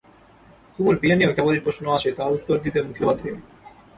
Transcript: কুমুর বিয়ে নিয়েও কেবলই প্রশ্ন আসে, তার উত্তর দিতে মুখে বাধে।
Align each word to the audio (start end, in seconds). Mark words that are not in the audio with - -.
কুমুর 0.73 0.95
বিয়ে 1.01 1.15
নিয়েও 1.17 1.35
কেবলই 1.37 1.63
প্রশ্ন 1.65 1.83
আসে, 1.97 2.09
তার 2.17 2.35
উত্তর 2.37 2.55
দিতে 2.63 2.79
মুখে 2.87 3.03
বাধে। 3.07 3.29